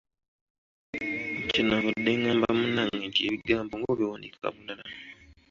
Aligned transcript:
Kye 1.49 1.61
nnavudde 1.63 2.11
ngamba 2.21 2.47
munnange 2.57 2.97
nti 3.09 3.19
ebigambo 3.27 3.73
ng’obiwandiika 3.77 4.45
bulala! 4.55 4.85